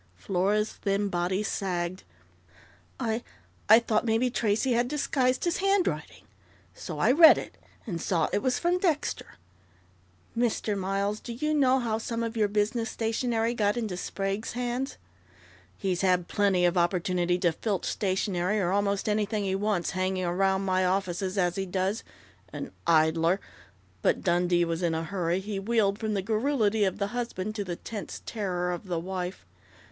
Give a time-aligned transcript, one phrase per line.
[0.15, 2.01] Flora's thin body sagged.
[2.99, 3.21] "I
[3.69, 6.23] I thought maybe Tracey had disguised his Handwriting....
[6.73, 9.35] So I read it, and saw it was from Dexter"
[10.35, 10.75] "Mr.
[10.75, 14.97] Miles, do you know how some of your business stationery got into Sprague's hands?"
[15.77, 20.63] "He's had plenty of opportunity to filch stationery or almost anything he wants, hanging around
[20.65, 22.03] my offices, as he does
[22.51, 23.39] an idler"
[24.01, 25.39] But Dundee was in a hurry.
[25.41, 29.45] He wheeled from the garrulity of the husband to the tense terror of the wife.